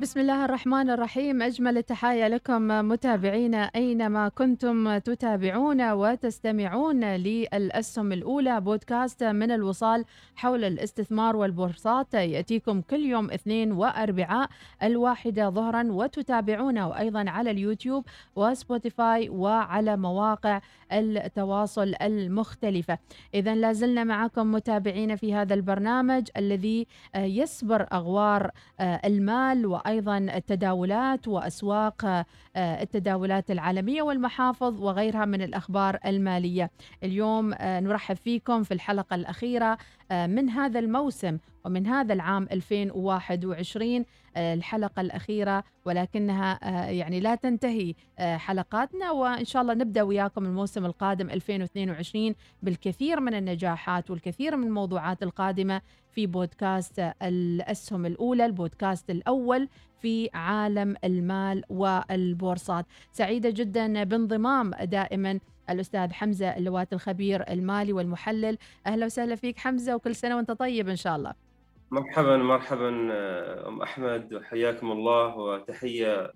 [0.00, 1.42] بسم الله الرحمن الرحيم.
[1.42, 10.04] أجمل التحايا لكم متابعينا أينما كنتم تتابعون وتستمعون للأسهم الأولى بودكاست من الوصال
[10.36, 12.14] حول الاستثمار والبورصات.
[12.14, 14.48] يأتيكم كل يوم اثنين وأربعاء
[14.82, 18.04] الواحدة ظهرا وتتابعونه أيضا على اليوتيوب
[18.36, 20.60] وسبوتيفاي وعلى مواقع
[20.92, 22.98] التواصل المختلفة.
[23.34, 28.50] إذا لازلنا معكم متابعين في هذا البرنامج الذي يسبر أغوار
[28.80, 36.70] المال وأيضا أيضا التداولات وأسواق آه، التداولات العالمية والمحافظ وغيرها من الأخبار المالية.
[37.02, 39.78] اليوم آه، نرحب فيكم في الحلقة الأخيرة
[40.10, 44.04] آه، من هذا الموسم ومن هذا العام 2021
[44.38, 46.58] الحلقة الأخيرة ولكنها
[46.90, 54.10] يعني لا تنتهي حلقاتنا وإن شاء الله نبدأ وياكم الموسم القادم 2022 بالكثير من النجاحات
[54.10, 59.68] والكثير من الموضوعات القادمة في بودكاست الأسهم الأولى البودكاست الأول
[60.00, 62.86] في عالم المال والبورصات.
[63.12, 68.58] سعيدة جدا بانضمام دائما الأستاذ حمزة اللوات الخبير المالي والمحلل.
[68.86, 71.47] أهلا وسهلا فيك حمزة وكل سنة وأنت طيب إن شاء الله.
[71.90, 72.88] مرحبا مرحبا
[73.68, 76.32] أم أحمد وحياكم الله وتحية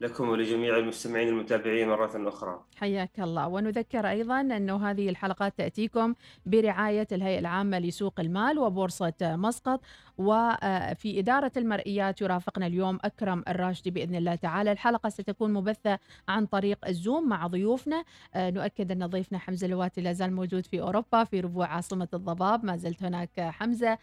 [0.00, 2.60] لكم ولجميع المستمعين المتابعين مرة أخرى.
[2.76, 3.48] حياك الله.
[3.48, 6.14] ونذكر أيضا أنه هذه الحلقات تأتيكم
[6.46, 9.80] برعاية الهيئة العامة لسوق المال وبورصة مسقط
[10.18, 14.72] وفي إدارة المرئيات يرافقنا اليوم أكرم الراشدي بإذن الله تعالى.
[14.72, 15.98] الحلقة ستكون مبثة
[16.28, 18.04] عن طريق الزوم مع ضيوفنا.
[18.36, 22.64] نؤكد أن ضيفنا حمزة لواتي لا زال موجود في أوروبا في ربوع عاصمة الضباب.
[22.64, 23.98] ما زلت هناك حمزة.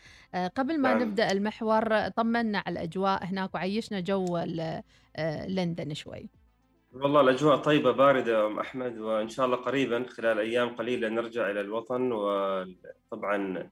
[0.56, 1.02] قبل ما نعم.
[1.04, 3.26] نبدأ المحور طمنا على الأجواء.
[3.26, 4.38] هناك وعيشنا جو
[5.48, 6.30] لندن شوي.
[6.94, 11.62] والله الأجواء طيبة باردة أم أحمد وإن شاء الله قريبا خلال أيام قليلة نرجع إلى
[11.62, 12.12] الوطن.
[12.12, 13.70] وطبعا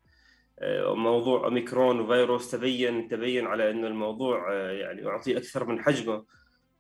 [0.61, 6.25] آه، موضوع أوميكرون وفيروس تبين تبين على إنه الموضوع آه، يعني أعطي أكثر من حجمه.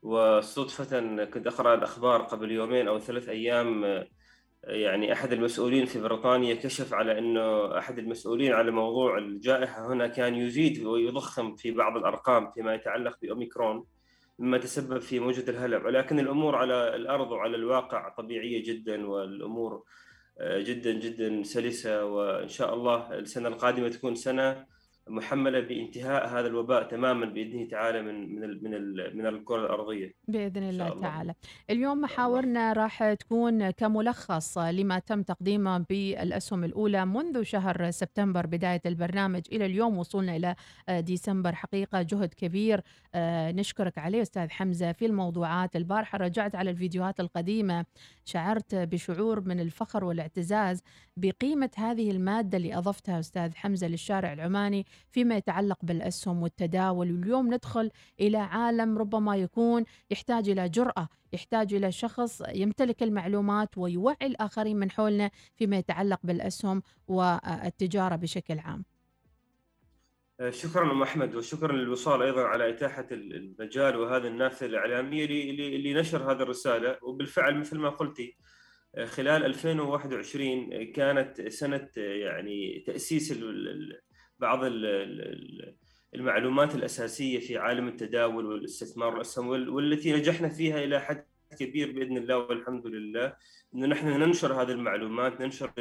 [0.01, 4.07] وصدفة كنت أقرأ الأخبار قبل يومين أو ثلاث أيام آه،
[4.63, 10.35] يعني أحد المسؤولين في بريطانيا كشف على إنه أحد المسؤولين على موضوع الجائحة هنا كان
[10.35, 13.85] يزيد ويضخم في بعض الأرقام فيما يتعلق بأوميكرون.
[14.39, 15.85] مما تسبب في موجة الهلع.
[15.85, 19.83] ولكن الأمور على الأرض وعلى الواقع طبيعية جدا والأمور
[20.41, 22.05] جدا جدا سلسة.
[22.05, 24.65] وإن شاء الله السنة القادمة تكون سنة
[25.09, 28.71] محمله بانتهاء هذا الوباء تماما بإذنه تعالى من من من
[29.17, 30.13] من الكرة الأرضية.
[30.27, 31.01] بإذن الله, الله.
[31.01, 31.33] تعالى.
[31.69, 39.41] اليوم محاورنا راح تكون كملخص لما تم تقديمه بالأسهم الأولى منذ شهر سبتمبر بداية البرنامج
[39.51, 40.55] إلى اليوم وصولنا إلى
[40.89, 41.55] ديسمبر.
[41.55, 42.81] حقيقة جهد كبير.
[43.15, 46.17] آه، نشكرك عليه أستاذ حمزة في الموضوعات البارحة.
[46.17, 47.85] رجعت على الفيديوهات القديمة.
[48.25, 50.81] شعرت بشعور من الفخر والاعتزاز
[51.17, 54.85] بقيمة هذه المادة اللي أضفتها أستاذ حمزة للشارع العماني.
[55.09, 57.11] فيما يتعلق بالأسهم والتداول.
[57.11, 64.15] واليوم ندخل إلى عالم ربما يكون يحتاج إلى جرأة يحتاج إلى شخص يمتلك المعلومات ويوعي
[64.21, 68.85] الآخرين من حولنا فيما يتعلق بالأسهم والتجارة بشكل عام.
[70.49, 76.41] شكرا أم أحمد وشكرا للوصال أيضا على إتاحة المجال وهذه النافذة الإعلامية اللي نشر هذه
[76.41, 76.97] الرسالة.
[77.01, 78.37] وبالفعل مثل ما قلتي
[79.05, 83.31] خلال 2021 كانت سنة يعني تأسيس
[84.41, 84.59] بعض
[86.15, 91.25] المعلومات الأساسية في عالم التداول والاستثمار والأسهم والتي نجحنا فيها إلى حد
[91.59, 93.33] كبير بإذن الله والحمد لله
[93.75, 95.71] إنه نحن ننشر هذه المعلومات ننشر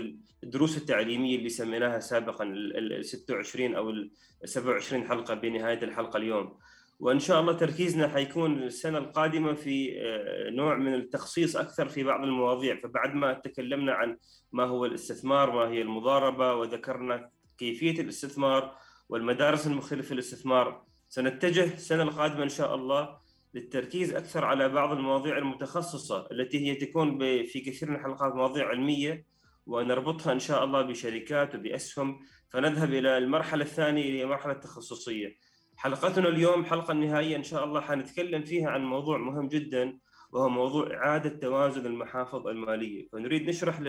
[0.44, 4.10] الدروس التعليمية اللي سميناها سابقا ال 26 أو ال
[4.44, 6.58] 27 حلقة بنهاية الحلقة اليوم.
[7.00, 12.24] وإن شاء الله تركيزنا حيكون السنة القادمة في آه، نوع من التخصيص أكثر في بعض
[12.24, 12.80] المواضيع.
[12.80, 14.16] فبعد ما تكلمنا عن
[14.52, 17.30] ما هو الاستثمار ما هي المضاربة وذكرنا
[17.60, 18.76] كيفية الاستثمار
[19.08, 20.84] والمدارس المختلفة للاستثمار.
[21.08, 23.18] سنتجه السنة القادمة إن شاء الله
[23.54, 29.26] للتركيز أكثر على بعض المواضيع المتخصصة التي هي تكون في كثير من الحلقات مواضيع علمية
[29.66, 32.20] ونربطها إن شاء الله بشركات وبأسهم.
[32.48, 35.36] فنذهب إلى المرحلة الثانية هي مرحله التخصصية.
[35.76, 39.98] حلقتنا اليوم حلقة النهائيه إن شاء الله حنتكلم فيها عن موضوع مهم جدا
[40.32, 43.80] وهو موضوع إعادة توازن المحافظ المالية، فنريد نشرح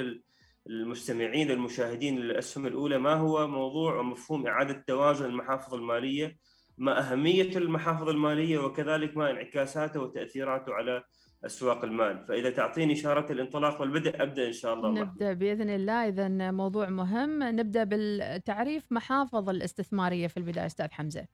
[0.66, 6.38] للمستمعين المشاهدين للأسهم الأولى ما هو موضوع ومفهوم إعادة توازن المحافظ المالية؟
[6.78, 11.04] ما أهمية المحافظ المالية؟ وكذلك ما انعكاساته وتأثيراته على
[11.46, 14.90] أسواق المال؟ فإذا تعطيني إشارة الانطلاق والبدء أبدأ إن شاء الله.
[14.90, 16.08] نبدأ بإذن الله.
[16.08, 17.44] إذا موضوع مهم.
[17.44, 21.25] نبدأ بالتعريف محافظ الاستثمارية في البداية أستاذ حمزة.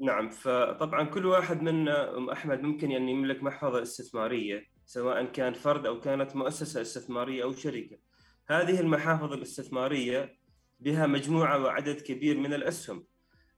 [0.00, 0.28] نعم.
[0.28, 6.00] فطبعا كل واحد منا أم أحمد ممكن يعني يملك محفظة استثمارية سواء كان فرد أو
[6.00, 8.07] كانت مؤسسة استثمارية أو شركة.
[8.50, 10.38] هذه المحافظ الاستثمارية
[10.80, 13.04] بها مجموعة وعدد كبير من الأسهم.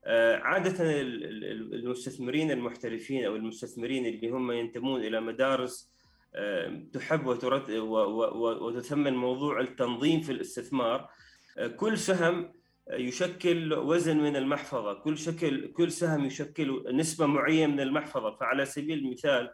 [0.05, 5.91] آه، عادة المستثمرين المحترفين أو المستثمرين اللي هم ينتمون إلى مدارس
[6.35, 11.11] آه، تحب وتثمن موضوع التنظيم في الاستثمار
[11.59, 12.53] آه، كل سهم
[12.91, 14.95] يشكل وزن من المحفظة.
[14.95, 18.37] كل شكل كل سهم يشكل نسبة معينة من المحفظة.
[18.37, 19.51] فعلى سبيل المثال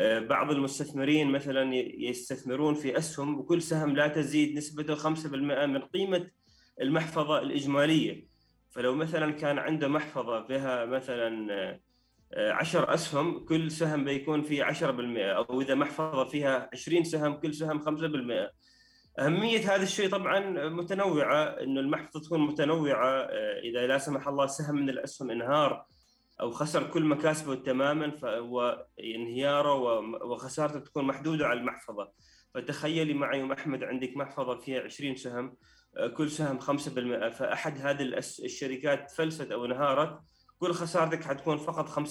[0.00, 5.26] بعض المستثمرين مثلا يستثمرون في أسهم وكل سهم لا تزيد نسبته 5%
[5.66, 6.30] من قيمة
[6.80, 8.26] المحفظة الإجمالية.
[8.70, 11.50] فلو مثلا كان عنده محفظة بها مثلا
[12.32, 14.82] آه، عشر أسهم كل سهم بيكون فيه 10%
[15.18, 18.50] أو إذا محفظة فيها 20 سهم كل سهم 5%
[19.18, 24.76] أهمية هذا الشيء طبعا متنوعة إنه المحفظة تكون متنوعة آه، إذا لا سمح الله سهم
[24.76, 25.86] من الأسهم انهار
[26.40, 29.74] أو خسر كل مكاسبه تماما فهو انهياره
[30.24, 32.12] وخسارته تكون محدودة على المحفظة.
[32.54, 35.56] فتخيلي معي أم أحمد عندك محفظة فيها 20 سهم
[36.16, 40.20] كل سهم 5% فأحد هذه الشركات فلست أو انهارت
[40.58, 42.02] كل خسارتك حتكون فقط 5%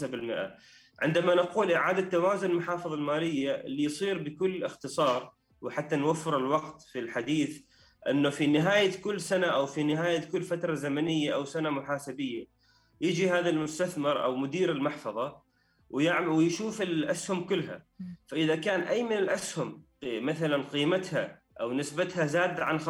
[1.02, 7.62] عندما نقول إعادة توازن المحافظ المالية اللي يصير بكل اختصار وحتى نوفر الوقت في الحديث
[8.10, 12.55] أنه في نهاية كل سنة أو في نهاية كل فترة زمنية أو سنة محاسبية
[13.02, 15.42] يجي هذا المستثمر أو مدير المحفظة
[15.90, 17.86] ويعمل ويشوف الأسهم كلها.
[18.28, 22.88] فإذا كان أي من الأسهم مثلا قيمتها أو نسبتها زاد عن 5%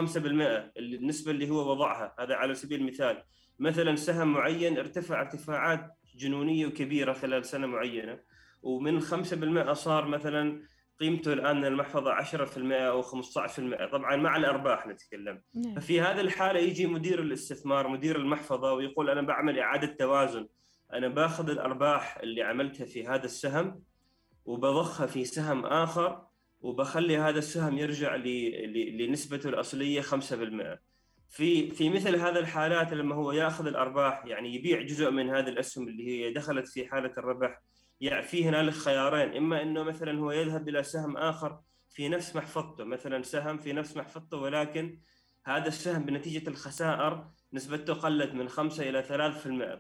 [0.78, 3.24] النسبة اللي هو وضعها هذا على سبيل المثال
[3.60, 8.20] مثلا سهم معين ارتفع ارتفاعات جنونية وكبيرة خلال سنة معينة
[8.62, 10.62] ومن 5% صار مثلا
[11.00, 15.42] قيمته الآن المحفظة 10% أو 15% طبعا مع الأرباح نتكلم.
[15.56, 15.76] نعم.
[15.76, 20.48] ففي هذه الحالة يجي مدير الاستثمار مدير المحفظة ويقول أنا بعمل إعادة توازن.
[20.94, 23.82] أنا باخذ الأرباح اللي عملتها في هذا السهم
[24.46, 26.26] وبضخها في سهم آخر
[26.62, 28.16] وبخلي هذا السهم يرجع
[29.00, 30.06] لنسبته الأصلية 5%
[31.30, 35.88] في في مثل هذا الحالات لما هو ياخذ الأرباح يعني يبيع جزء من هذه الأسهم
[35.88, 37.62] اللي هي دخلت في حالة الربح
[38.02, 41.60] يعني في هنالك خيارين إما إنه مثلا هو يذهب إلى سهم آخر
[41.90, 45.00] في نفس محفظته مثلا سهم في نفس محفظته ولكن
[45.46, 49.08] هذا السهم بنتيجة الخسائر نسبته قلت من 5 إلى 3%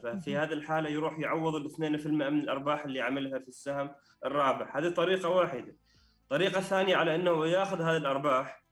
[0.04, 3.92] ففي هذه الحالة يروح يعوض ال 2% من الأرباح اللي عملها في السهم
[4.26, 4.78] الرابح.
[4.78, 5.76] هذه طريقة واحدة.
[6.24, 8.64] الطريقة الثانية على أنه يأخذ هذه الأرباح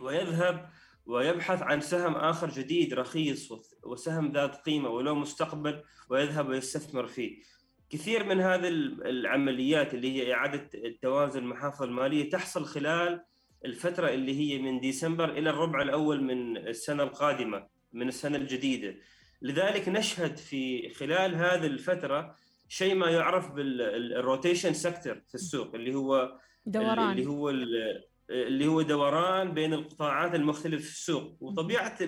[0.00, 0.70] ويذهب
[1.06, 3.52] ويبحث عن سهم آخر جديد رخيص
[3.84, 7.42] وسهم ذات قيمة وله مستقبل ويذهب ويستثمر فيه.
[7.90, 13.24] كثير من هذه العمليات اللي هي إعادة التوازن المحافظ المالية تحصل خلال
[13.64, 18.94] الفترة اللي هي من ديسمبر إلى الربع الأول من السنة القادمة من السنة الجديدة.
[19.42, 22.34] لذلك نشهد في خلال هذه الفترة
[22.68, 27.10] شيء ما يعرف بال rotation sector في السوق اللي هو دوران.
[27.10, 27.50] اللي هو
[28.30, 31.36] اللي هو دوران بين القطاعات المختلفة في السوق.
[31.40, 31.98] وطبيعة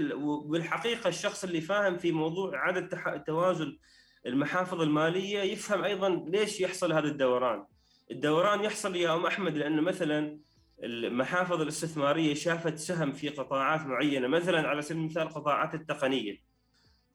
[0.44, 3.78] بالحقيقة الشخص اللي فاهم في موضوع إعادة توازن
[4.26, 7.64] المحافظ المالية يفهم أيضا ليش يحصل هذا الدوران.
[8.10, 10.38] الدوران يحصل يا أم أحمد لأنه مثلا
[10.82, 16.42] المحافظ الاستثمارية شافت سهم في قطاعات معينة مثلا على سبيل المثال قطاعات التقنية.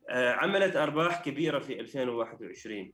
[0.10, 2.94] آه، عملت أرباح كبيرة في 2021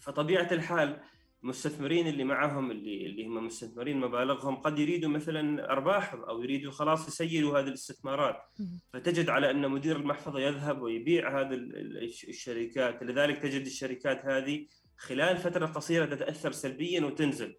[0.00, 1.00] فطبيعة الحال
[1.42, 7.08] المستثمرين اللي معهم اللي اللي هم مستثمرين مبالغهم قد يريدوا مثلا ارباحهم أو يريدوا خلاص
[7.08, 8.36] يسيلوا هذه الاستثمارات.
[8.92, 11.54] فتجد على أن مدير المحفظة يذهب ويبيع هذه
[12.28, 13.02] الشركات.
[13.02, 14.66] لذلك تجد الشركات هذه
[14.98, 17.56] خلال فترة قصيرة تتأثر سلبيا وتنزل.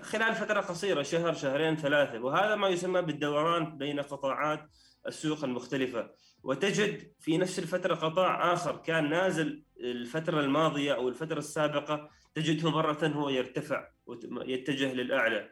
[0.00, 2.20] خلال فترة قصيرة شهر شهرين ثلاثة.
[2.20, 4.68] وهذا ما يسمى بالدوران بين قطاعات
[5.06, 6.10] السوق المختلفة.
[6.42, 13.06] وتجد في نفس الفترة قطاع آخر كان نازل الفترة الماضية أو الفترة السابقة تجده مرة
[13.06, 15.48] هو يرتفع ويتجه للأعلى.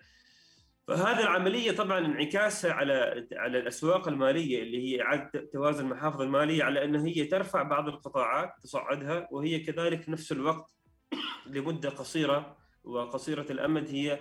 [0.88, 6.84] فهذه العملية طبعا انعكاسها على على الأسواق المالية اللي هي إعادة توازن المحافظ الماليه على
[6.84, 10.74] أن هي ترفع بعض القطاعات تصعدها وهي كذلك في نفس الوقت
[11.46, 14.20] لمدة قصيرة وقصيرة الأمد هي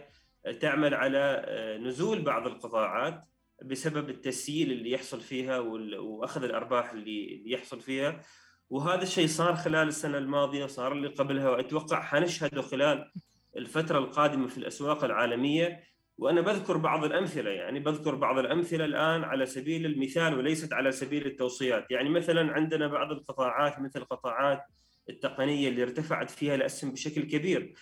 [0.60, 1.46] تعمل على
[1.82, 3.24] نزول بعض القطاعات
[3.64, 8.22] بسبب التسييل اللي يحصل فيها وأخذ الأرباح اللي يحصل فيها.
[8.72, 13.12] وهذا الشيء صار خلال السنة الماضية صار اللي قبلها وأتوقع حنشهده خلال
[13.58, 15.84] الفترة القادمة في الأسواق العالمية.
[16.18, 21.26] وأنا بذكر بعض الأمثلة يعني بذكر بعض الأمثلة الآن على سبيل المثال وليست على سبيل
[21.26, 21.92] التوصيات.
[21.92, 24.64] يعني مثلا عندنا بعض القطاعات مثل قطاعات
[25.10, 27.74] التقنية اللي ارتفعت فيها الاسهم بشكل كبير.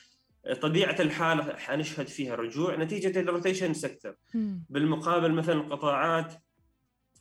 [0.62, 4.16] طبيعة الحال حنشهد فيها رجوع نتيجة ال rotation sector
[4.70, 6.34] بالمقابل مثلا القطاعات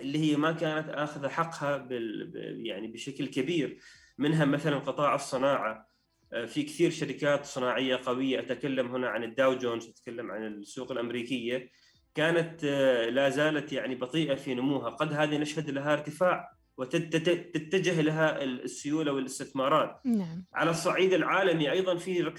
[0.00, 2.33] اللي هي ما كانت آخذة حقها بال
[2.67, 3.78] يعني بشكل كبير.
[4.19, 5.88] منها مثلا قطاع الصناعة.
[6.33, 8.40] آه، في كثير شركات صناعية قوية.
[8.40, 11.71] أتكلم هنا عن الداو جونز أتكلم عن السوق الأمريكية.
[12.14, 14.90] كانت آه، لا زالت يعني بطيئة في نموها.
[14.90, 20.00] قد هذه نشهد لها ارتفاع وتتجه لها السيولة والاستثمارات.
[20.05, 20.45] نعم.
[20.55, 22.33] على الصعيد العالمي أيضا في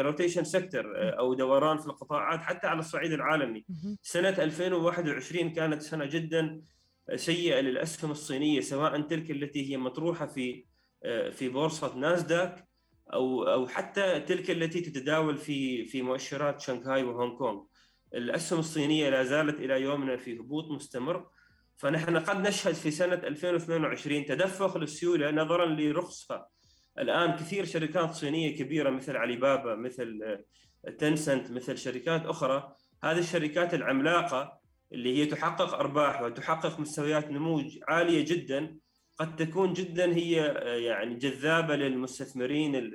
[0.00, 3.64] rotation sector آه، أو دوران في القطاعات حتى على الصعيد العالمي.
[4.02, 6.60] سنة 2021 كانت سنة جدا
[7.14, 10.64] سيئة للأسهم الصينية سواء تلك التي هي مطروحة في
[11.30, 12.68] في بورصة ناسداك
[13.12, 17.62] أو أو حتى تلك التي تتداول في في مؤشرات شنغهاي وهونغ كونغ.
[18.14, 21.28] الأسهم الصينية لا زالت إلى يومنا في هبوط مستمر.
[21.76, 26.48] فنحن قد نشهد في سنة 2022 تدفق للسيولة نظرا لرخصها.
[26.98, 30.38] الآن كثير شركات صينية كبيرة مثل علي بابا مثل
[30.98, 32.76] تنسنت مثل شركات أخرى.
[33.02, 34.60] هذه الشركات العملاقة
[34.92, 38.76] اللي هي تحقق أرباح وتحقق مستويات نمو عالية جدا
[39.18, 40.32] قد تكون جدا هي
[40.84, 42.90] يعني جذابة للمستثمرين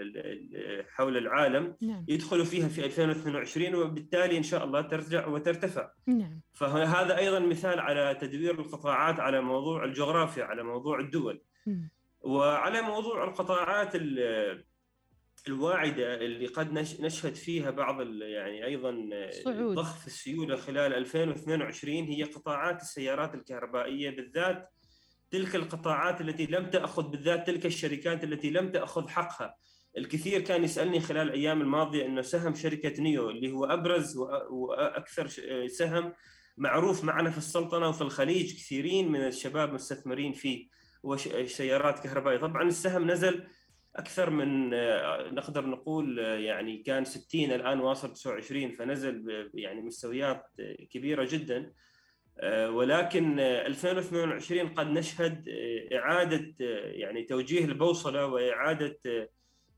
[0.89, 2.05] حول العالم نعم.
[2.07, 6.41] يدخلوا فيها في 2022 وبالتالي إن شاء الله ترجع وترتفع نعم.
[6.53, 11.41] فهذا أيضا مثال على تدوير القطاعات على موضوع الجغرافيا على موضوع الدول.
[12.21, 13.95] وعلى موضوع القطاعات
[15.47, 19.09] الواعدة اللي قد نشهد فيها بعض يعني أيضا
[19.43, 19.75] صعود.
[19.75, 24.69] ضخ في السيولة خلال 2022 هي قطاعات السيارات الكهربائية بالذات
[25.31, 29.55] تلك القطاعات التي لم تأخذ بالذات تلك الشركات التي لم تأخذ حقها
[29.97, 34.17] الكثير كان يسألني خلال الأيام الماضية إنه سهم شركة نيو اللي هو أبرز
[34.49, 35.27] وأكثر
[35.67, 36.13] سهم
[36.57, 40.67] معروف معنا في السلطنة وفي الخليج كثيرين من الشباب مستثمرين فيه
[41.03, 43.43] وسيارات كهربائية طبعا السهم نزل
[43.95, 44.69] أكثر من
[45.35, 50.45] نقدر نقول يعني كان 60 الآن واصل 29 فنزل يعني مستويات
[50.89, 51.71] كبيرة جدا.
[52.39, 58.99] آه، ولكن 2022 قد نشهد آه، إعادة آه، يعني توجيه البوصلة وإعادة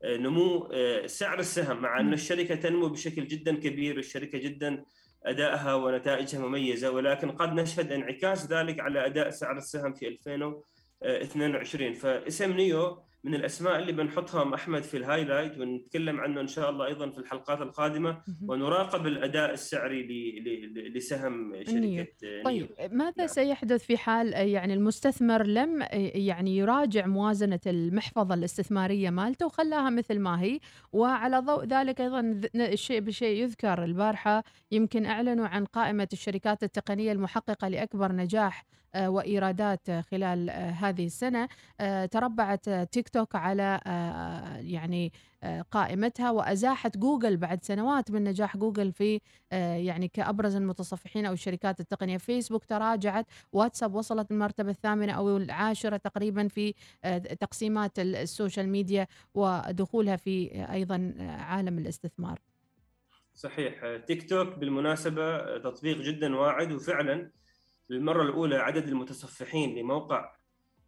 [0.04, 0.72] نمو
[1.06, 4.84] سعر السهم مع أن الشركة تنمو بشكل جدا كبير الشركة جدا
[5.26, 6.90] أدائها ونتائجها مميزة.
[6.90, 13.78] ولكن قد نشهد انعكاس ذلك على أداء سعر السهم في 2022 فاسم نيو من الأسماء
[13.78, 18.22] اللي بنحطها مع أحمد في الهايلايت ونتكلم عنه إن شاء الله أيضا في الحلقات القادمة
[18.48, 20.02] ونراقب الأداء السعري
[20.94, 22.06] لسهم شركة نيو.
[22.44, 23.26] طيب ماذا نعم.
[23.26, 30.42] سيحدث في حال يعني المستثمر لم يعني يراجع موازنة المحفظة الاستثمارية مالته وخلاها مثل ما
[30.42, 30.60] هي
[30.92, 37.68] وعلى ضوء ذلك أيضا الشيء بشيء يذكر البارحة يمكن أعلنوا عن قائمة الشركات التقنية المحققة
[37.68, 38.64] لأكبر نجاح
[38.96, 41.48] وإيرادات خلال آه، هذه السنة.
[41.80, 43.80] آه، تربعت تيك توك على
[44.60, 45.12] يعني
[45.70, 49.20] قائمتها وأزاحت جوجل بعد سنوات من نجاح جوجل في
[49.52, 52.16] يعني كأبرز المتصفحين أو الشركات التقنية.
[52.16, 56.74] فيسبوك تراجعت واتساب وصلت المرتبة الثامنة أو العاشرة تقريبا في
[57.40, 62.38] تقسيمات ال social media ودخولها في أيضا عالم الاستثمار.
[63.34, 63.96] صحيح.
[64.06, 67.30] تيك توك بالمناسبة تطبيق جدا واعد وفعلا
[67.90, 70.36] للمرة الأولى عدد المتصفحين لموقع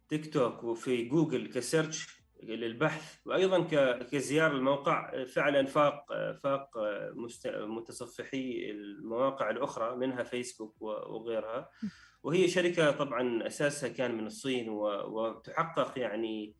[0.09, 3.63] تيك توك وفي جوجل ك search للبحث وأيضا
[4.11, 6.05] كزيارة الموقع فعلا فاق
[6.43, 6.69] فاق
[7.67, 11.69] متصفحي المواقع الأخرى منها فيسبوك وغيرها.
[12.23, 16.55] وهي شركة طبعا أساسها كان من الصين وتحقق يعني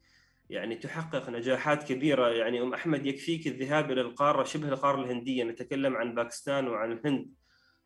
[0.49, 2.29] يعني تحقق نجاحات كبيرة.
[2.29, 7.33] يعني أم أحمد يكفيك الذهاب إلى القارة شبه القارة الهندية نتكلم عن باكستان وعن الهند.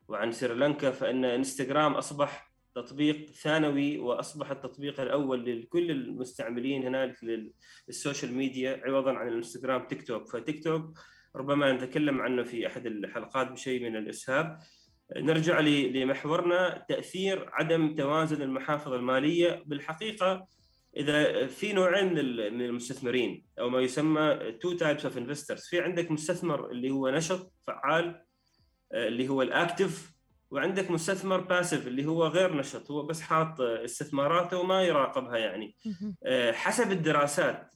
[0.08, 7.48] وعن سريلانكا فإن إنستغرام أصبح تطبيق ثانوي وأصبح التطبيق الأول لكل المستعملين هنالك
[7.88, 10.28] لل social media عوضا عن الإنستغرام تيك توك.
[10.28, 11.00] فتيك توك
[11.36, 14.60] ربما نتكلم عنه في أحد الحلقات بشيء من الإسهاب.
[15.18, 16.86] نرجع لمحورنا.
[16.90, 19.64] تأثير عدم توازن المحافظ المالية.
[19.66, 20.48] بالحقيقة
[20.98, 22.14] إذا في نوعين
[22.54, 27.54] من المستثمرين أو ما يسمى two types of investors في عندك مستثمر اللي هو نشط
[27.68, 28.22] فعال
[28.94, 30.12] اللي هو ال active
[30.52, 35.76] وعندك مستثمر passive اللي هو غير نشط هو بس حاط استثماراته وما يراقبها يعني.
[36.24, 37.74] آه، حسب الدراسات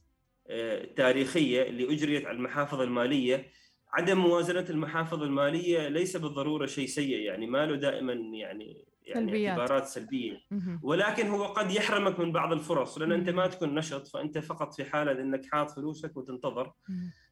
[0.48, 3.48] آه، التاريخية اللي أجريت على المحافظ المالية
[3.94, 9.60] عدم موازنة المحافظ المالية ليس بالضرورة شيء سيء يعني ما له دائما يعني يعني سلبيات.
[9.60, 10.42] اعتبارات سلبية.
[10.84, 14.86] ولكن هو قد يحرمك من بعض الفرص لأن أنت ما تكون نشط فأنت فقط في
[14.86, 16.74] حالة إنك حاط فلوسك وتنتظر.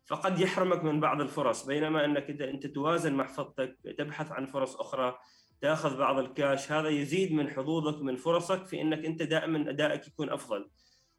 [0.06, 5.18] فقد يحرمك من بعض الفرص بينما أنك إذا أنت توازن محفظتك تبحث عن فرص أخرى
[5.62, 10.30] تأخذ بعض الكاش هذا يزيد من حظوظك من فرصك في أنك أنت دائما أدائك يكون
[10.30, 10.70] أفضل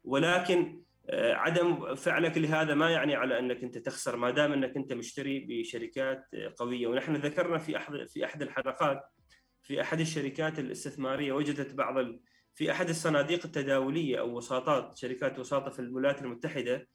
[0.03, 4.93] ولكن آه، عدم فعلك لهذا ما يعني على أنك أنت تخسر ما دام أنك أنت
[4.93, 6.25] مشتري بشركات
[6.57, 9.01] قوية ونحن ذكرنا في أحد في أحد الحلقات
[9.61, 12.05] في أحد الشركات الاستثمارية وجدت بعض.
[12.55, 16.87] في أحد الصناديق التداولية أو وساطات شركات وساطة في الولايات المتحدة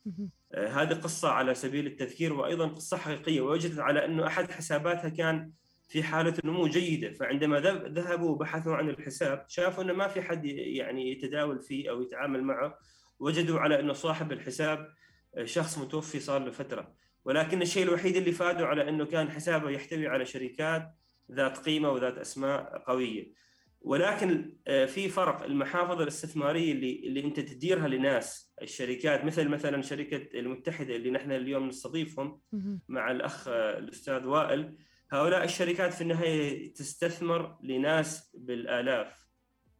[0.53, 5.51] آه هذه قصة على سبيل التذكير وأيضا قصة حقيقية ووجدت على انه أحد حساباتها كان
[5.91, 7.13] في حالة نمو جيدة.
[7.13, 12.43] فعندما ذهبوا وبحثوا عن الحساب شافوا انه ما في حد يعني يتداول فيه أو يتعامل
[12.43, 12.79] معه.
[13.19, 14.89] وجدوا على انه صاحب الحساب
[15.37, 16.95] آه، شخص متوفي صار له فترة.
[17.25, 20.95] ولكن الشيء الوحيد اللي فادوا على أنه كان حسابه يحتوي على شركات
[21.33, 23.33] ذات قيمة وذات أسماء قوية.
[23.81, 30.39] ولكن آه، في فرق المحافظ الاستثمارية اللي اللي انت تديرها لناس الشركات مثل مثلا شركة
[30.39, 32.41] المتحدة اللي نحن اليوم نستضيفهم
[32.89, 34.77] مع الأخ آه، الأستاذ وائل.
[35.13, 39.27] هؤلاء الشركات في النهاية تستثمر لناس بالآلاف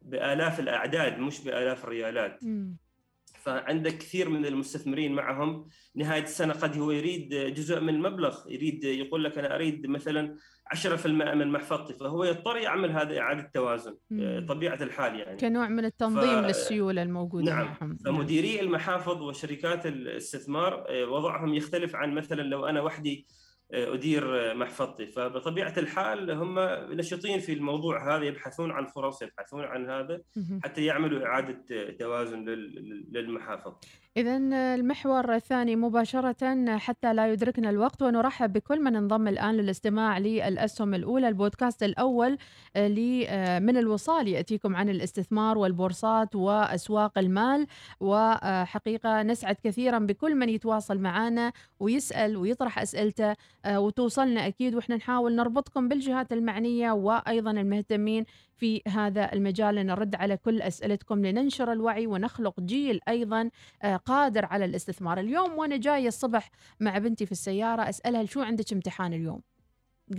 [0.01, 2.43] بآلاف الأعداد مش بآلاف الريالات.
[3.43, 9.23] فعندك كثير من المستثمرين معهم نهاية السنة قد هو يريد جزء من المبلغ يريد يقول
[9.23, 10.35] لك أنا أريد مثلا
[10.75, 14.45] 10% من محفظتي فهو يضطر يعمل هذا إعادة توازن مم.
[14.49, 16.45] طبيعة الحال يعني كنوع من التنظيم ف...
[16.45, 17.65] للسيولة الموجودة نعم.
[17.65, 23.27] معهم فمديري المحافظ وشركات الاستثمار آه، وضعهم يختلف عن مثلا لو أنا وحدي
[23.73, 25.07] أدير محفظتي.
[25.07, 26.59] فبطبيعة الحال هم
[26.91, 30.21] نشطين في الموضوع هذا يبحثون عن فرص يبحثون عن هذا
[30.63, 32.45] حتى يعملوا إعادة توازن
[33.11, 33.73] للمحافظ
[34.17, 34.37] إذا
[34.75, 41.27] المحور الثاني مباشرة حتى لا يدركنا الوقت ونرحب بكل من انضم الآن للاستماع للأسهم الأولى
[41.27, 42.37] البودكاست الأول
[42.75, 42.95] آه،
[43.27, 47.67] آه، من الوصال يأتيكم عن الاستثمار والبورصات وأسواق المال
[47.99, 55.35] وحقيقة نسعد كثيرا بكل من يتواصل معنا ويسأل ويطرح أسئلته آه، وتوصلنا أكيد وإحنا نحاول
[55.35, 58.25] نربطكم بالجهات المعنية وأيضا المهتمين
[58.61, 63.49] في هذا المجال لنرد على كل أسئلتكم لننشر الوعي ونخلق جيل أيضا
[64.05, 65.19] قادر على الاستثمار.
[65.19, 69.41] اليوم وأنا جاية الصبح مع بنتي في السيارة أسألها شو عندك امتحان اليوم؟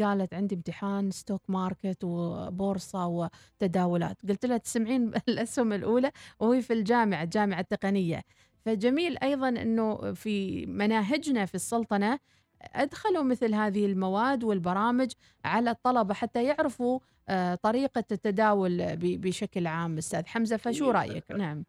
[0.01, 4.17] قالت عندي امتحان stock market وبورصة وتداولات.
[4.29, 8.23] قلت لها تسمعين الأسهم الأولى وهي في الجامعة الجامعة التقنية.
[8.65, 12.19] فجميل أيضا أنه في مناهجنا في السلطنة
[12.63, 15.13] أدخلوا مثل هذه المواد والبرامج
[15.45, 19.99] على الطلبة حتى يعرفوا آه، طريقة التداول بشكل عام.
[19.99, 21.65] أستاذ حمزة فشو رأيك؟ نعم.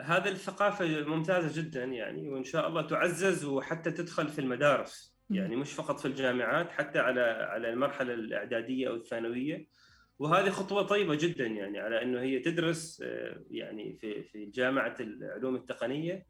[0.00, 5.16] هذه الثقافة ممتازة جدا يعني وإن شاء الله تعزز وحتى تدخل في المدارس.
[5.30, 9.68] يعني مش فقط في الجامعات حتى على على المرحلة الإعدادية أو الثانوية.
[10.18, 15.56] وهذه خطوة طيبة جدا يعني على أنه هي تدرس آه، يعني في في جامعة العلوم
[15.56, 16.26] التقنية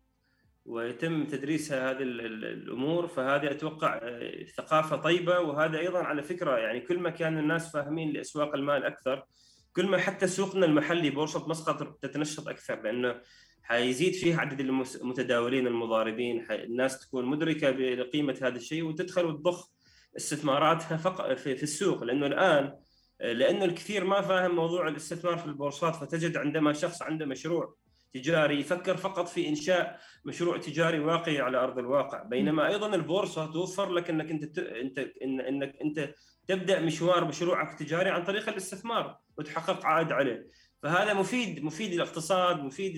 [0.64, 3.06] ويتم تدريسها هذه الأمور.
[3.06, 5.40] فهذه أتوقع آه، ثقافة طيبة.
[5.40, 9.24] وهذا أيضا على فكرة يعني كل ما كان الناس فاهمين لأسواق المال أقدر
[9.72, 12.82] كل ما حتى سوقنا المحلي بورصه مسقط تتنشط أكثر.
[12.82, 13.20] لأنه
[13.68, 19.70] حيزيد فيه عدد المتداولين المضاربين الناس تكون مدركة بقيمة هذا الشيء وتدخل وتضخ
[20.16, 22.04] استثماراتها فقط في السوق.
[22.04, 22.76] لأنه الآن
[23.20, 27.76] لأنه الكثير ما فاهم موضوع الاستثمار في البورصات فتجد عندما شخص عنده مشروع
[28.14, 32.22] تجاري يفكر فقط في إنشاء مشروع تجاري واقعي على أرض الواقع.
[32.22, 36.14] بينما أيضا البورصة توفر لك إنك أنت أنت إنك أنت
[36.48, 40.46] تبدأ مشوار مشروعك التجاري عن طريق الاستثمار وتحقق عائد عليه.
[40.82, 42.96] فهذا مفيد مفيد للاقتصاد مفيد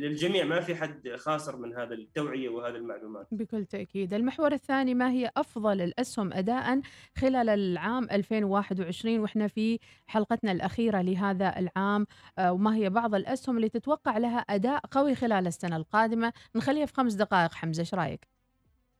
[0.00, 3.28] للجميع ما في حد خاسر من هذا التوعية وهذه المعلومات.
[3.32, 4.14] بكل تأكيد.
[4.14, 6.80] المحور الثاني ما هي أفضل الأسهم اداء
[7.16, 12.06] خلال العام 2021 وإحنا في حلقتنا الأخيرة لهذا العام
[12.38, 16.94] آه، وما هي بعض الأسهم اللي تتوقع لها أداء قوي خلال السنة القادمة؟ نخليها في
[16.94, 18.35] خمس دقائق حمزة إيش رأيك؟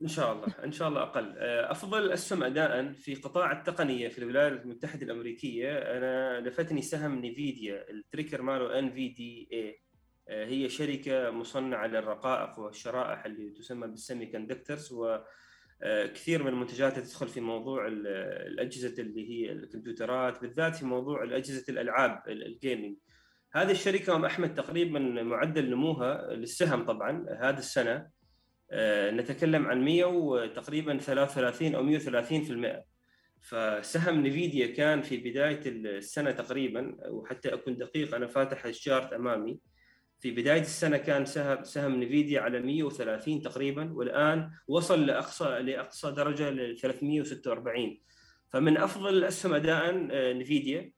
[0.03, 1.35] إن شاء الله إن شاء الله أقل.
[1.39, 5.79] آه، أفضل الاسهم اداء في قطاع التقنية في الولايات المتحدة الأمريكية.
[5.79, 9.81] أنا لفتني سهم نيفيديا ال ticker ماله NVDA
[10.29, 17.87] هي شركة مصنعة للرقائق والشرائح اللي تسمى بال semiconductors وكثير من المنتجات تدخل في موضوع
[17.89, 22.97] الأجهزة اللي هي الكمبيوترات بالذات في موضوع الأجهزة الألعاب ال gaming
[23.53, 27.93] هذه الشركة أم أحمد تقريبا معدل نموها للسهم طبعا هذه السنة.
[27.93, 28.16] آه،
[29.11, 32.85] نتكلم عن 100 وتقريبا 33 أو 130%
[33.41, 39.59] فسهم نفيديا كان في بداية السنة تقريبا وحتى أكون دقيق أنا فاتح الشارت أمامي.
[40.21, 46.51] في بداية السنة كان سهم سهم نفيديا على 130 تقريبا والآن وصل لاقصى لأقصى درجة
[46.51, 48.01] ل 346
[48.49, 50.93] فمن أفضل الأسهم اداء آه، نفيديا.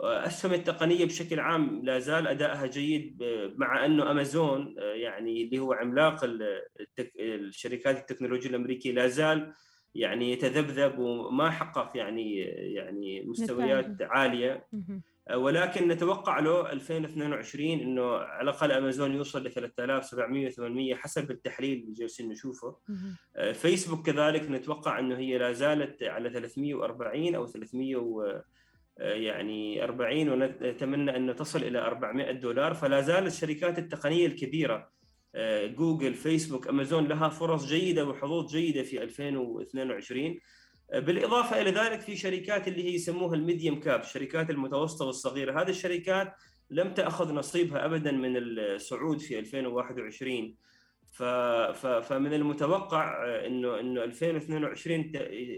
[0.00, 3.22] اسهم التقنية بشكل عام لا زال أدائها جيد
[3.56, 6.20] مع أنه أمازون آه، يعني اللي هو عملاق
[7.20, 9.52] الشركات التكنولوجيا الأمريكية لا زال
[9.94, 12.38] يعني يتذبذب وما حقق يعني
[12.74, 14.68] يعني مستويات عالية.
[15.34, 21.92] ولكن نتوقع له 2022 إنه على الأقل أمازون يوصل ل 3700 800 حسب التحليل اللي
[21.92, 22.76] جالسين نشوفه.
[23.36, 28.44] آه، فيسبوك كذلك نتوقع إنه هي لا زالت على 340 أو 300 و آه،
[29.02, 32.74] يعني 40 ونتمنى انه تصل إلى 400 دولار.
[32.74, 34.88] فلا زال الشركات التقنية الكبيرة
[35.34, 40.38] آه، جوجل فيسبوك أمازون لها فرص جيدة وحظوظ جيدة في 2022
[40.92, 45.62] بالإضافة إلى ذلك في شركات اللي هي يسموها ال medium cap الشركات المتوسطة والصغيرة.
[45.62, 46.34] هذه الشركات
[46.70, 50.54] لم تأخذ نصيبها ابدا من الصعود في 2021
[52.02, 55.12] فمن المتوقع انه إنه 2022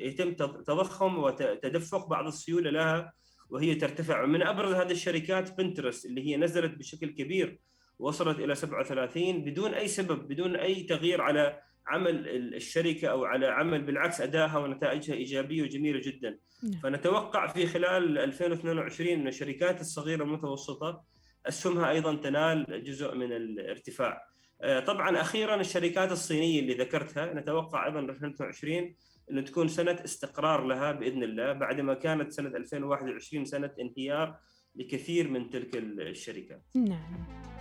[0.06, 3.12] يتم تضخم وتدفق بعض السيولة لها.
[3.50, 7.58] وهي ترتفع من أبرز هذه الشركات بنترست اللي هي نزلت بشكل كبير
[7.98, 13.82] وصلت إلى 37 بدون أي سبب بدون أي تغيير على عمل الشركة أو على عمل
[13.82, 16.72] بالعكس ادائها ونتائجها إيجابية وجميلة جدا نعم.
[16.72, 21.04] فنتوقع في خلال 2022 إن الشركات الصغيرة المتوسطة
[21.46, 24.28] أسهمها أيضا تنال جزء من الارتفاع
[24.62, 28.94] آه، طبعا أخيرا الشركات الصينية اللي ذكرتها نتوقع أيضا 2022
[29.30, 34.38] انه تكون سنة استقرار لها بإذن الله بعدما كانت سنة 2021 سنة انهيار
[34.74, 36.62] لكثير من تلك الشركات.
[36.74, 37.53] نعم.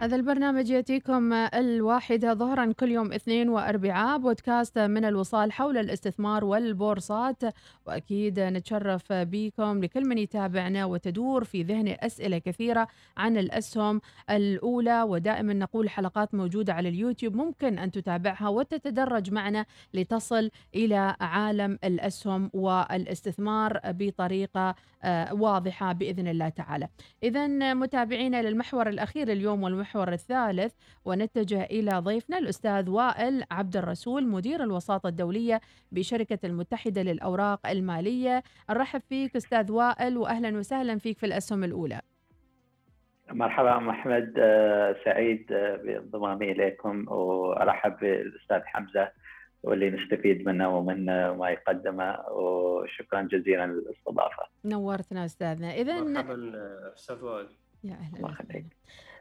[0.00, 7.42] هذا البرنامج يأتيكم الواحدة ظهرا كل يوم اثنين وأربعاء بودكاست من الوصال حول الاستثمار والبورصات.
[7.86, 15.02] وأكيد نتشرف بكم لكل من يتابعنا وتدور في ذهنه أسئلة كثيرة عن الأسهم الأولى.
[15.02, 22.50] ودائما نقول حلقات موجودة على اليوتيوب ممكن أن تتابعها وتتدرج معنا لتصل إلى عالم الأسهم
[22.54, 26.88] والاستثمار بطريقة آه، واضحة بإذن الله تعالى.
[27.22, 34.62] إذا متابعينا للمحور الأخير اليوم والمحور الثالث ونتجه إلى ضيفنا الأستاذ وائل عبد الرسول مدير
[34.62, 35.60] الوساطة الدولية
[35.92, 42.00] بشركة المتحدة للأوراق المالية نرحب فيك أستاذ وائل وأهلا وسهلا فيك في الأسهم الأولى
[43.30, 49.10] مرحبا محمد آه، سعيد آه، بانضمامي إليكم وأرحب بالأستاذ حمزة
[49.62, 54.42] واللي نستفيد منه ومن ما يقدمه وشكرا جزيلا للاستضافة.
[54.64, 56.52] نورتنا أستاذنا، اذا مرحبا
[56.94, 57.46] أستاذ وائل.
[57.84, 58.66] يا أهلا الله يخليك.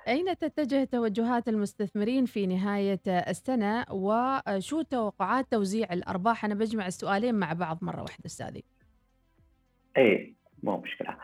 [0.07, 7.53] أين تتجه توجهات المستثمرين في نهاية السنة وشو توقعات توزيع الأرباح؟ أنا بجمع السؤالين مع
[7.53, 8.63] بعض مرة واحدة أستاذي.
[9.97, 11.17] إيه مو مشكلة.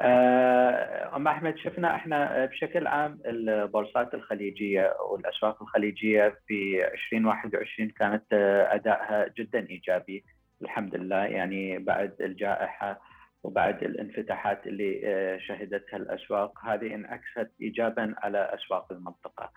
[0.00, 8.24] آه، أم أحمد شفنا إحنا بشكل عام البورصات الخليجية والأسواق الخليجية في 2021 كانت
[8.70, 10.24] أدائها جدا إيجابي
[10.62, 13.00] الحمد لله يعني بعد الجائحة
[13.44, 19.50] وبعد الانفتاحات اللي آه، شهدتها الأسواق هذه انعكست إيجابا على أسواق المنطقة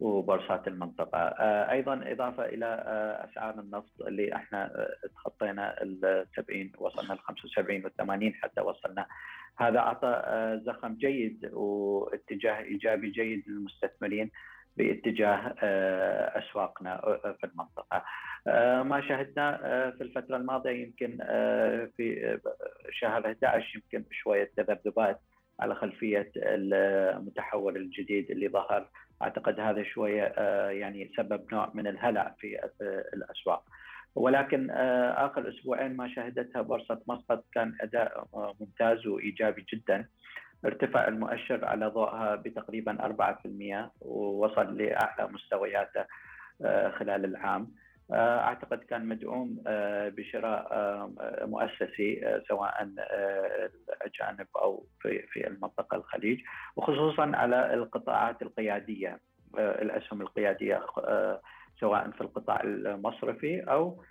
[0.00, 1.18] وبورصات المنطقة.
[1.18, 2.66] آه، أيضا إضافة إلى
[3.30, 9.06] أسعار النفط اللي إحنا تخطينا ال 70 وصلنا ل 75 وال 80 حتى وصلنا.
[9.58, 14.30] هذا أعطى آه، زخم جيد واتجاه إيجابي جيد للمستثمرين.
[14.76, 18.04] باتجاه آه، أسواقنا آه، في المنطقة.
[18.82, 19.56] ما شاهدنا
[19.98, 21.18] في الفترة الماضية يمكن
[21.96, 22.38] في
[22.90, 25.20] شهر 11 يمكن شوية تذبذبات
[25.60, 28.88] على خلفية المتحول الجديد اللي ظهر
[29.22, 30.24] أعتقد هذا شوية
[30.70, 32.70] يعني سبب نوع من الهلع في
[33.14, 33.64] الأسواق.
[34.14, 40.08] ولكن آه، آخر أسبوعين ما شهدتها بورصة مسقط كان أداء آه، ممتاز وإيجابي جدا
[40.64, 46.04] ارتفع المؤشر على ضوءها بتقريبا 4% ووصل لأعلى مستوياته
[46.64, 47.68] آه، خلال العام.
[48.12, 49.62] أعتقد كان مدعوم
[50.16, 50.68] بشراء
[51.46, 56.40] مؤسسي سواء الأجانب أو في في المنطقة الخليج
[56.76, 59.20] وخصوصا على القطاعات القيادية
[59.58, 60.86] الأسهم القيادية
[61.80, 64.02] سواء في القطاع المصرفي أو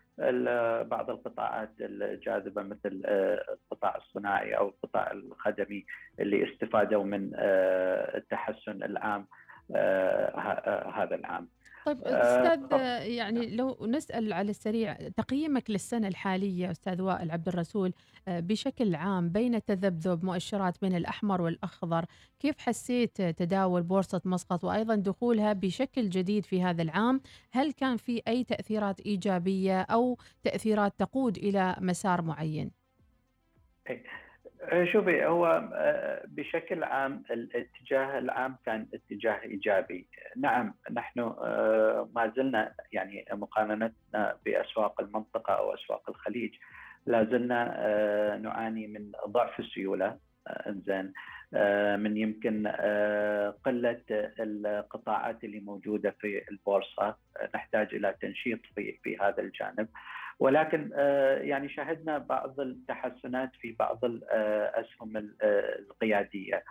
[0.84, 5.86] بعض القطاعات الجاذبة مثل آه، القطاع الصناعي أو القطاع الخدمي
[6.20, 9.28] اللي استفادوا من آه، التحسن العام
[9.76, 11.48] آه، هذا العام.
[11.86, 17.94] طيب أستاذ يعني لو نسأل على السريع تقييمك للسنة الحالية أستاذ وائل عبد الرسول
[18.28, 22.06] بشكل عام بين تذبذب مؤشرات بين الأحمر والأخضر
[22.40, 28.22] كيف حسيت تداول بورصة مسقط وأيضا دخولها بشكل جديد في هذا العام؟ هل كان في
[28.28, 32.72] أي تأثيرات إيجابية أو تأثيرات تقود إلى مسار معين؟
[33.90, 34.04] إيه،
[34.92, 42.74] شوفي هو آه، بشكل عام الاتجاه العام كان اتجاه إيجابي، نعم نحن آه، ما زلنا
[42.92, 46.56] يعني مقارنتنا بأسواق المنطقة أو أسواق الخليج
[47.06, 50.18] لا زلنا آه، نعاني من ضعف السيولة
[50.68, 51.14] إنزين.
[51.98, 52.68] من يمكن
[53.66, 54.02] قلة
[54.40, 57.16] القطاعات اللي موجودة في البورصة.
[57.56, 59.88] نحتاج إلى تنشيط في في هذا الجانب.
[60.40, 66.64] ولكن آه، يعني شاهدنا بعض التحسنات في بعض الأسهم آه، آه، القيادية.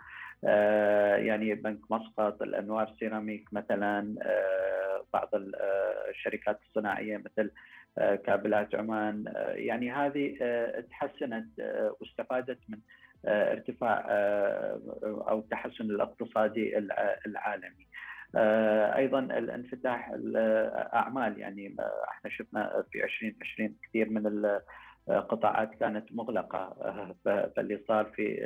[1.17, 4.15] يعني بنك مسقط الأنوار سيراميك مثلا
[5.13, 5.29] بعض
[6.09, 7.51] الشركات الصناعية مثل
[7.97, 9.33] كابلات عمان.
[9.55, 10.37] يعني هذه
[10.91, 11.47] تحسنت
[11.99, 12.77] واستفادت من
[13.25, 14.05] ارتفاع
[15.03, 16.77] أو التحسن الاقتصادي
[17.25, 17.87] العالمي.
[17.87, 17.92] آه،
[18.95, 24.51] أيضا الانفتاح الأعمال يعني آه، إحنا شفنا في 2020 كثير من
[25.09, 28.37] القطاعات كانت مغلقة آه، فاللي صار في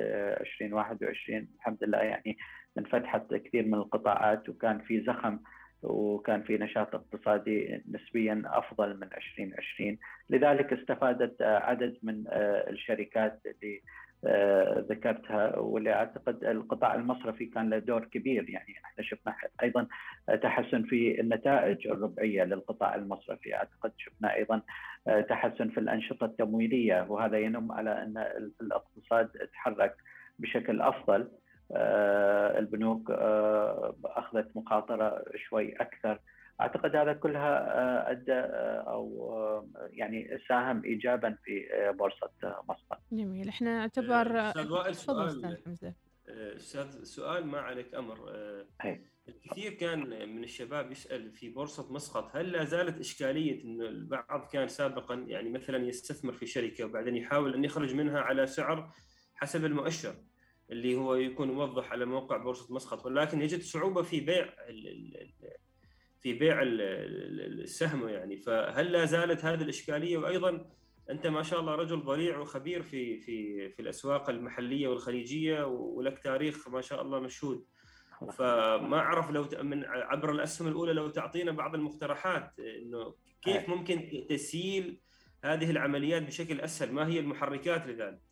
[0.41, 2.37] 2021 الحمد لله يعني
[2.77, 5.39] انفتحت كثير من القطاعات وكان في زخم
[5.83, 9.97] وكان في نشاط اقتصادي نسبيا أفضل من 2020
[10.29, 12.23] لذلك استفادت عدد من
[12.69, 14.06] الشركات اللي آه،
[14.89, 18.49] ذكرتها واللي أعتقد القطاع المصرفي كان له دور كبير.
[18.49, 19.87] يعني إحنا شفنا أيضا
[20.41, 23.55] تحسن في النتائج الربعية للقطاع المصرفي.
[23.55, 24.61] أعتقد شفنا أيضا
[25.07, 27.05] آه، تحسن في الأنشطة التمويلية.
[27.09, 28.17] وهذا ينم على أن
[28.61, 29.95] الاقتصاد تحرك
[30.39, 31.31] بشكل أفضل.
[31.71, 33.11] آه، البنوك
[34.05, 36.19] أخذت مخاطرة شوي أكثر.
[36.61, 41.65] أعتقد هذا كلها آه، أدى آه، أو آه، يعني ساهم ايجابا في
[41.97, 42.31] بورصة
[42.69, 42.99] مسقط.
[43.11, 43.49] جميل.
[43.49, 45.57] إحنا نعتبر أستاذ وائل سؤال
[46.27, 48.31] أستاذ سؤال ما عليك أمر.
[49.27, 54.67] الكثير كان من الشباب يسأل في بورصة مسقط هل لا زالت إشكالية انه البعض كان
[54.67, 58.91] سابقا يعني مثلا يستثمر في شركة وبعدين يحاول أن يخرج منها على سعر
[59.35, 60.15] حسب المؤشر
[60.71, 64.53] اللي هو يكون موضح على موقع بورصة مسقط ولكن يجد صعوبة في بيع
[66.19, 68.37] في بيع السهم يعني.
[68.37, 70.65] فهل لا زالت هذه الإشكالية؟ وأيضا
[71.09, 76.67] أنت ما شاء الله رجل ضليع وخبير في في في الأسواق المحلية والخليجية ولك تاريخ
[76.67, 77.65] ما شاء الله مشهود.
[78.33, 84.99] فما أعرف لو من عبر الأسهم الأولى لو تعطينا بعض المقترحات إنه كيف ممكن تسييل
[85.43, 88.26] هذه العمليات بشكل أسهل؟ ما هي المحركات لذلك؟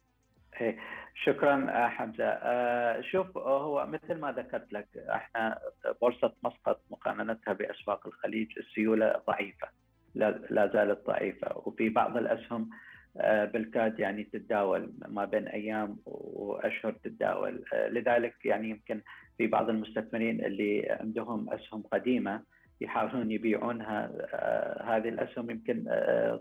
[0.62, 0.78] إيه،
[1.24, 2.26] شكرا آه، حمزة.
[2.26, 5.60] آه، شوف هو مثل ما ذكرت لك إحنا
[6.02, 9.68] بورصة مسقط مقارنتها بأسواق الخليج السيولة ضعيفة
[10.16, 11.58] لا زالت ضعيفة.
[11.58, 12.70] وفي بعض الأسهم
[13.18, 17.66] آه، بالكاد يعني تتداول ما بين أيام وأشهر تتداول.
[17.74, 19.02] لذلك يعني يمكن
[19.38, 22.42] في بعض المستثمرين اللي عندهم أسهم قديمة
[22.82, 24.12] يحاولون يبيعونها
[24.84, 25.86] هذه الأسهم يمكن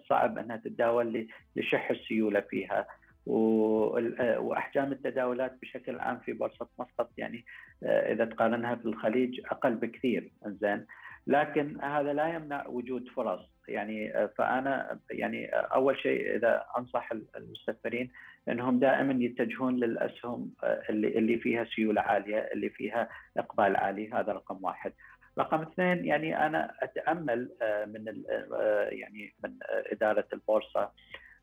[0.09, 2.87] صعب أنها تتداول لشح السيولة فيها.
[3.27, 7.45] وأحجام التداولات بشكل عام في بورصة مسقط يعني
[7.83, 10.33] آه، إذا تقارنها في الخليج أقل بكثير.
[10.47, 10.87] زين
[11.27, 13.51] لكن هذا لا يمنع وجود فرص.
[13.69, 18.11] يعني آه، فأنا يعني آه، أول شيء إذا أنصح المستثمرين
[18.49, 24.13] إنهم دائما يتجهون للأسهم اللي اللي فيها سيولة عالية اللي فيها إقبال عالي.
[24.13, 24.93] هذا رقم واحد.
[25.39, 27.51] رقم اثنين يعني أنا أتأمل
[27.87, 28.23] من
[28.93, 29.59] يعني من
[29.93, 30.91] إدارة البورصة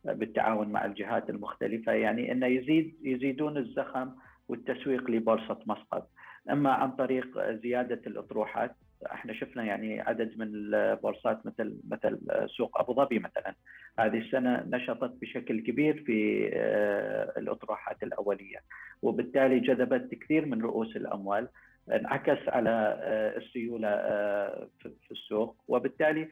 [0.05, 4.11] بالتعاون مع الجهات المختلفة يعني أن يزيد يزيدون الزخم
[4.49, 6.09] والتسويق لبورصة مسقط.
[6.51, 12.19] أما عن طريق زيادة الأطروحات إحنا شفنا يعني عدد من البورصات مثل مثل
[12.57, 13.55] سوق أبو ظبي مثلا
[13.99, 18.57] هذه السنة نشطت بشكل كبير في آه، الأطروحات الأولية
[19.01, 21.47] وبالتالي جذبت كثير من رؤوس الأموال.
[21.89, 25.55] انعكس على آه، السيولة آه، في السوق.
[25.67, 26.29] وبالتالي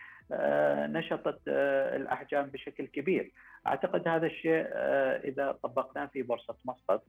[0.88, 3.32] نشطت الأحجام بشكل كبير.
[3.68, 4.66] أعتقد هذا الشيء
[5.24, 7.04] إذا طبقناه في بورصة مسقط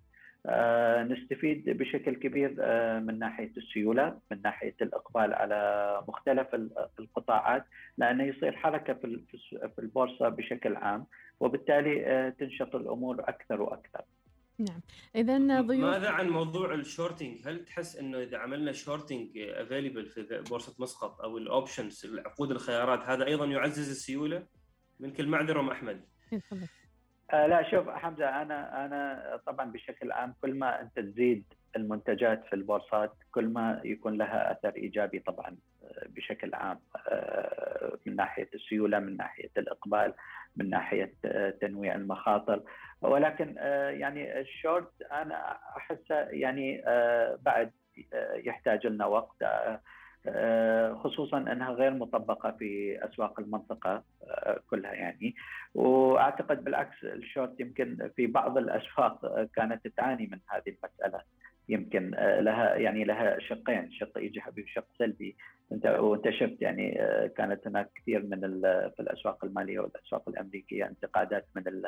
[0.46, 6.54] آه، نستفيد بشكل كبير آه، من ناحية السيولة، من ناحية الإقبال على مختلف
[6.98, 7.64] القطاعات
[7.98, 11.06] لأنه يصير حركة في البورصة بشكل عام.
[11.40, 14.04] وبالتالي آه، تنشط الأمور أكثر وأكثر.
[14.60, 14.80] نعم.
[15.16, 20.42] إذا ضيوف ماذا عن موضوع ال shorting هل تحس إنه إذا عملنا shorting available في
[20.48, 24.46] بورصة مسقط أو ال options العقود الخيارات هذا أيضا يعزز السيولة؟
[25.00, 26.00] من كل معذرة أم أحمد.
[26.30, 26.66] تفضل.
[27.32, 31.44] آه لا شوف حمزة أنا أنا طبعا بشكل عام كل ما أنت تزيد
[31.76, 38.16] المنتجات في البورصات كل ما يكون لها أثر إيجابي طبعا آه، بشكل عام آه، من
[38.16, 40.14] ناحية السيولة من ناحية الإقبال.
[40.60, 42.62] من ناحية آه، تنويع المخاطر.
[43.02, 43.54] ولكن
[44.00, 46.82] يعني الشورت أنا أحسه يعني
[47.42, 47.70] بعد
[48.34, 49.42] يحتاج لنا وقت
[50.94, 54.02] خصوصا أنها غير مطبقة في أسواق المنطقة
[54.70, 55.34] كلها يعني.
[55.74, 61.20] وأعتقد بالعكس الشورت يمكن في بعض الأسواق كانت تعاني من هذه المسألة.
[61.70, 65.36] يمكن لها يعني لها شقين شق ايجابي وشق سلبي.
[65.72, 66.94] انت وانت شفت يعني
[67.36, 68.40] كانت هناك كثير من
[68.96, 71.82] في الأسواق المالية والأسواق الأمريكية انتقادات من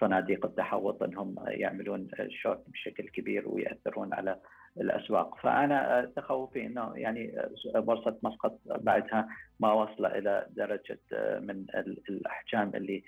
[0.00, 4.36] صناديق التحوط إنهم يعملون شورت بشكل كبير ويأثرون على
[4.80, 5.38] الأسواق.
[5.38, 7.34] فأنا تخوفي إنه يعني
[7.74, 9.28] بورصة مسقط بعدها
[9.60, 10.98] ما وصل إلى درجة
[11.40, 11.66] من
[12.08, 13.02] الأحجام اللي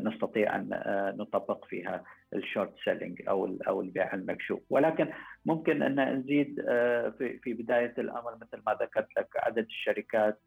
[0.00, 0.68] نستطيع أن
[1.18, 2.04] نطبق فيها.
[2.34, 4.60] ال short selling أو أو البيع المكشوف.
[4.70, 5.08] ولكن
[5.46, 6.60] ممكن أن نزيد
[7.18, 10.40] في في بداية الأمر مثل ما ذكرت لك عدد الشركات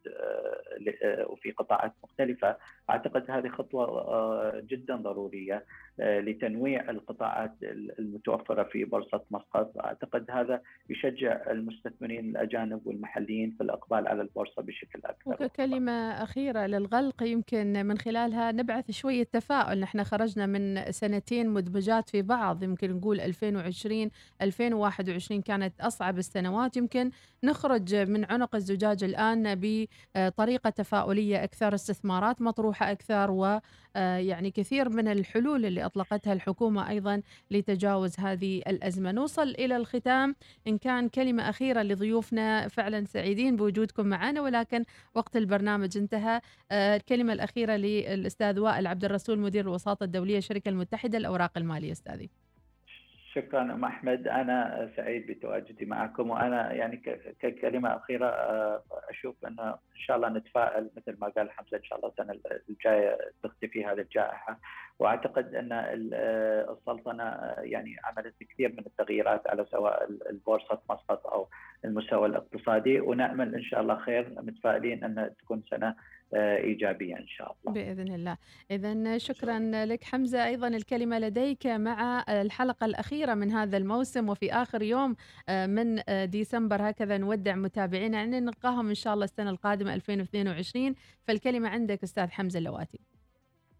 [1.26, 2.58] وفي قطاعات مختلفة.
[2.90, 5.66] أعتقد هذه خطوة جدا ضرورية
[6.00, 7.54] لتنويع القطاعات
[8.00, 15.00] المتوفرة في بورصة مسقط أعتقد هذا يشجع المستثمرين الأجانب والمحليين في الإقبال على البورصة بشكل
[15.06, 15.92] أكثر وككلمة
[16.24, 19.80] أخيرة للغلق يمكن من خلالها نبعث شوية تفاؤل.
[19.80, 24.10] نحن خرجنا من سنتين مدمجات في بعض يمكن نقول 2020
[24.42, 26.78] 2021 كانت أصعب السنوات.
[26.78, 27.12] يمكن
[27.44, 29.60] نخرج من عنق الزجاج الآن
[30.16, 33.60] بطريقة تفاؤلية أكثر استثمارات مطروحة أكثر و
[33.96, 39.12] يعني كثير من الحلول اللي أطلقتها الحكومة أيضا لتجاوز هذه الأزمة.
[39.12, 40.36] نوصل إلى الختام.
[40.68, 46.42] إن كان كلمة أخيرة لضيوفنا فعلا سعيدين بوجودكم معنا ولكن وقت البرنامج انتهى.
[46.72, 51.92] الكلمة الأخيرة للأستاذ وائل عبد الرسول مدير الوساطة الدولية الشركة المتحدة الأوراق المالية.
[51.92, 52.30] أستاذي.
[53.36, 54.28] شكرا أم أحمد.
[54.28, 56.98] أنا سعيد بتواجدي معكم وأنا يعني
[57.40, 58.28] ككلمة أخيرة
[59.10, 63.18] أشوف إنه إن شاء الله نتفائل مثل ما قال حمزة إن شاء الله السنة الجاية
[63.44, 64.60] تختفي هذه الجائحة.
[65.00, 67.24] وأعتقد إن السلطنة
[67.58, 71.48] يعني عملت كثير من التغييرات على سواء البورصة مسقط أو
[71.86, 73.00] المستوى الاقتصادي.
[73.00, 75.96] ونأمل إن شاء الله خير متفائلين إن تكون سنة
[76.36, 77.74] إيجابية إن شاء الله.
[77.74, 78.38] بإذن الله،
[78.72, 84.82] اذا شكرا لك حمزة، أيضا الكلمة لديك مع الحلقة الأخيرة من هذا الموسم وفي آخر
[84.82, 85.16] يوم
[85.50, 86.90] من ديسمبر.
[86.90, 90.96] هكذا نودع متابعينا يعني نلقاهم إن شاء الله السنة القادمة 2022
[91.28, 93.00] فالكلمة عندك أستاذ حمزة اللواتي.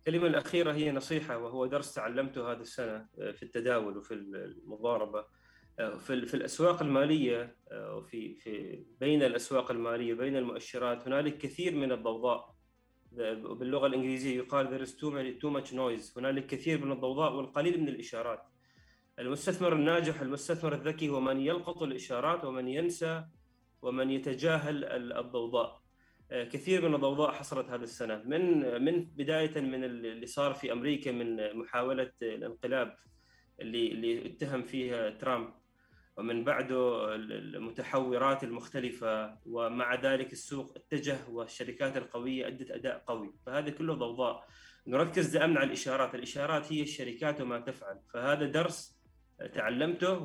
[0.08, 5.26] الكلمة الأخيرة هي نصيحة وهو درس تعلمته هذه السنة في التداول وفي المضاربة.
[5.78, 12.54] في في الأسواق المالية وفي في بين الأسواق المالية بين المؤشرات هنالك كثير من الضوضاء.
[13.60, 16.18] باللغة الإنجليزية يقال there is too much noise.
[16.18, 18.44] هنالك كثير من الضوضاء والقليل من الإشارات.
[19.20, 23.24] المستثمر الناجح المستثمر الذكي هو من يلقط الإشارات ومن ينسى
[23.82, 25.84] ومن يتجاهل الضوضاء.
[26.32, 28.24] كثير من الضوضاء حصلت هذه السنة.
[28.26, 32.98] من من بداية من اللي صار في أمريكا من محاولة الانقلاب
[33.60, 35.63] اللي اللي اتهم فيها ترامب.
[36.18, 43.34] ومن بعده المتحورات المختلفة ومع ذلك السوق اتجه والشركات القوية أدت أداء قوي.
[43.46, 44.48] فهذا كله ضوضاء.
[44.88, 46.16] نركز دائما على الإشارات.
[46.16, 48.00] الإشارات هي الشركات وما تفعل.
[48.14, 49.00] فهذا درس
[49.54, 50.18] تعلمته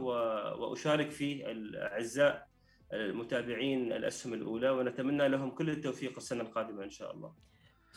[0.59, 2.49] وأشارك فيه الأعزاء
[2.93, 7.35] المتابعين الأسهم الأولى ونتمنى لهم كل التوفيق السنة القادمة إن شاء الله.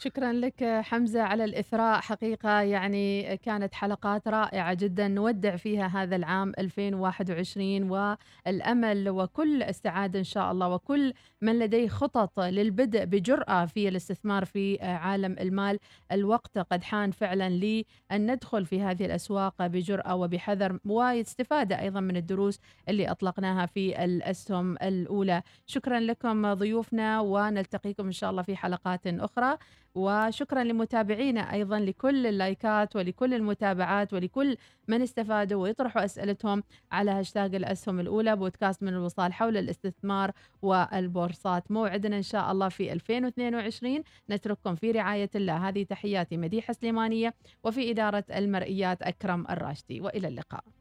[0.03, 2.01] شكرا لك حمزة على الإثراء.
[2.01, 5.07] حقيقة يعني كانت حلقات رائعة جدا.
[5.07, 12.39] نودع فيها هذا العام 2021 والأمل وكل السعادة إن شاء الله وكل من لديه خطط
[12.39, 15.79] للبدء بجرأة في الاستثمار في عالم المال.
[16.11, 22.59] الوقت قد حان فعلا لأن ندخل في هذه الأسواق بجرأة وبحذر واستفادة أيضا من الدروس
[22.89, 25.41] اللي أطلقناها في الأسهم الأولى.
[25.65, 29.57] شكرا لكم ضيوفنا ونلتقيكم إن شاء الله في حلقات أخرى.
[29.95, 37.99] وشكرا لمتابعينا أيضا لكل اللايكات ولكل المتابعات ولكل من استفادوا ويطرحوا أسئلتهم على هاشتاج الأسهم
[37.99, 41.71] الأولى بودكاست من الوصال حول الاستثمار والبورصات.
[41.71, 45.69] موعدنا إن شاء الله في 2022 نترككم في رعاية الله.
[45.69, 50.01] هذه تحياتي مديحة سليمانية وفي إدارة المرئيات أكرم الراشدي.
[50.01, 50.80] وإلى اللقاء.